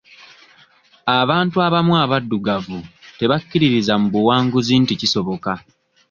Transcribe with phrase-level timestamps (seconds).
[1.19, 2.79] Abantu abamu abaddugavu
[3.17, 5.51] tebakkiririza mu buwanguzi nti kisoboka.